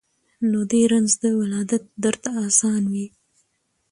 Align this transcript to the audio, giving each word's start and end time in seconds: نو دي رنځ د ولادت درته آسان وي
نو 0.49 0.59
دي 0.71 0.81
رنځ 0.91 1.09
د 1.21 1.23
ولادت 1.39 1.83
درته 2.03 2.29
آسان 2.47 2.83
وي 2.93 3.07